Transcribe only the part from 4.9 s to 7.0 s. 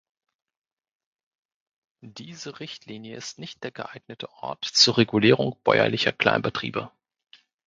Regulierung bäuerlicher Kleinbetriebe.